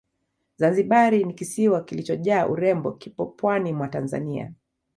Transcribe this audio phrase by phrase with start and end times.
[0.57, 4.53] Zanzibari ni kisiwa kilichojaa urembo kipo pwani mwa Tanzania